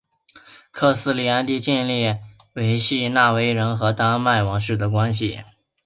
[0.71, 2.17] 克里斯蒂安尽力
[2.53, 5.41] 维系挪威人和丹麦王室的关系。